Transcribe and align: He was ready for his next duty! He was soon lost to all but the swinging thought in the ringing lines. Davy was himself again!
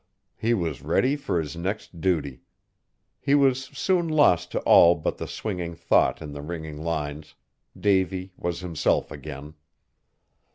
He 0.35 0.55
was 0.55 0.81
ready 0.81 1.15
for 1.15 1.39
his 1.39 1.55
next 1.55 2.01
duty! 2.01 2.41
He 3.19 3.35
was 3.35 3.65
soon 3.65 4.07
lost 4.07 4.51
to 4.51 4.59
all 4.61 4.95
but 4.95 5.17
the 5.19 5.27
swinging 5.27 5.75
thought 5.75 6.23
in 6.23 6.31
the 6.31 6.41
ringing 6.41 6.77
lines. 6.81 7.35
Davy 7.79 8.33
was 8.35 8.61
himself 8.61 9.11
again! 9.11 9.53